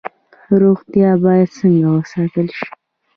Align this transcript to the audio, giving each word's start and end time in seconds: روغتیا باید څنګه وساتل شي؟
روغتیا 0.61 1.11
باید 1.23 1.49
څنګه 1.59 1.87
وساتل 1.95 2.47
شي؟ 2.57 2.67